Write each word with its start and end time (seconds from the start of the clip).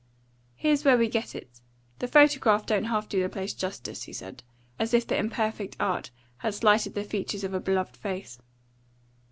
"Here's 0.55 0.83
where 0.83 0.97
we 0.97 1.07
get 1.07 1.35
it. 1.35 1.61
This 1.99 2.09
photograph 2.09 2.65
don't 2.65 2.85
half 2.85 3.07
do 3.07 3.21
the 3.21 3.29
place 3.29 3.53
justice," 3.53 4.01
he 4.01 4.13
said, 4.13 4.41
as 4.79 4.95
if 4.95 5.05
the 5.05 5.15
imperfect 5.15 5.75
art 5.79 6.09
had 6.37 6.55
slighted 6.55 6.95
the 6.95 7.03
features 7.03 7.43
of 7.43 7.53
a 7.53 7.59
beloved 7.59 7.95
face. 7.95 8.39